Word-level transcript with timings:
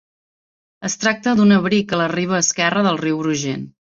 Es 0.89 0.95
tracta 1.03 1.33
d'un 1.41 1.53
abric 1.59 1.93
a 1.97 2.01
la 2.03 2.09
riba 2.15 2.39
esquerra 2.45 2.83
del 2.89 3.01
riu 3.05 3.23
Brugent. 3.23 3.71